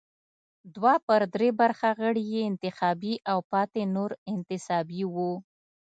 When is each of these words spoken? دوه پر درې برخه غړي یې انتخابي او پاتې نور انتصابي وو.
دوه 0.75 0.93
پر 1.07 1.21
درې 1.33 1.49
برخه 1.61 1.89
غړي 1.99 2.23
یې 2.33 2.41
انتخابي 2.51 3.13
او 3.31 3.37
پاتې 3.51 3.81
نور 3.95 4.11
انتصابي 4.33 5.03
وو. 5.13 5.33